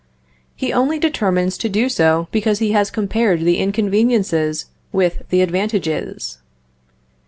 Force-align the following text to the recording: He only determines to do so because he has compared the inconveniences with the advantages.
He 0.55 0.73
only 0.73 0.97
determines 0.97 1.59
to 1.59 1.69
do 1.69 1.87
so 1.87 2.27
because 2.31 2.57
he 2.57 2.71
has 2.71 2.89
compared 2.89 3.41
the 3.41 3.57
inconveniences 3.59 4.65
with 4.91 5.21
the 5.29 5.43
advantages. 5.43 6.39